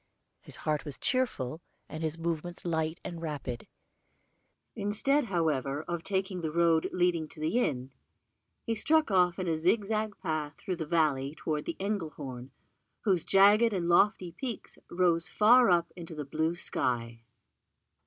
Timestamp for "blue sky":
16.25-17.21